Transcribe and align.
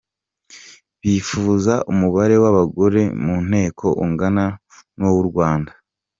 Bifuza 1.01 1.73
umubare 1.91 2.35
w’abagore 2.43 3.01
mu 3.23 3.35
Nteko 3.47 3.85
ungana 4.05 4.45
n’uw’u 4.97 5.25
Rwanda 5.29 5.71